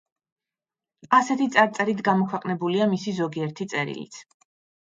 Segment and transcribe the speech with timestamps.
[1.17, 4.19] ასეთი წარწერით გამოქვეყნებულია მისი ზოგიერთი წერილიც.